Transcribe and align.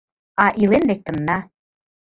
А 0.43 0.45
илен 0.61 0.83
лектынна. 0.89 1.37